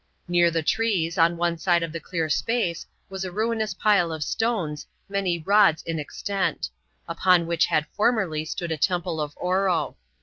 [0.27, 4.23] Near the trees, on one side of the clear space, was a ruinous pile of
[4.23, 6.71] stones, many rods in extent;
[7.07, 9.95] upon whidi had formerly stood a temple of Oro.